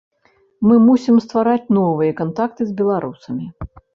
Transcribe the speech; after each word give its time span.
Мы 0.67 0.75
мусім 0.85 1.19
ствараць 1.25 1.71
новыя 1.77 2.15
кантакты 2.21 2.61
з 2.69 2.75
беларусамі. 2.83 3.45